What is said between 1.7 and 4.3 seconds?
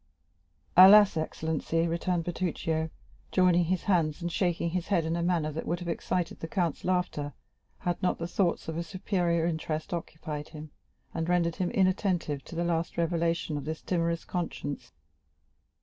returned Bertuccio, joining his hands,